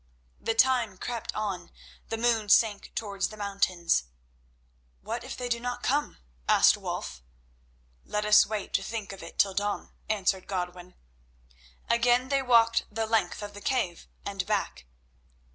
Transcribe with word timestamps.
The 0.39 0.55
time 0.55 0.97
crept 0.97 1.31
on; 1.35 1.69
the 2.09 2.17
moon 2.17 2.49
sank 2.49 2.91
towards 2.95 3.27
the 3.29 3.37
mountains. 3.37 4.05
"What 5.01 5.23
if 5.23 5.37
they 5.37 5.47
do 5.47 5.59
not 5.59 5.83
come?" 5.83 6.17
asked 6.49 6.75
Wulf. 6.75 7.21
"Let 8.03 8.25
us 8.25 8.47
wait 8.47 8.73
to 8.73 8.81
think 8.81 9.11
of 9.13 9.21
it 9.21 9.37
till 9.37 9.53
dawn," 9.53 9.91
answered 10.09 10.47
Godwin. 10.47 10.95
Again 11.87 12.29
they 12.29 12.41
walked 12.41 12.85
the 12.91 13.05
length 13.05 13.43
of 13.43 13.53
the 13.53 13.61
cave 13.61 14.07
and 14.25 14.43
back. 14.47 14.87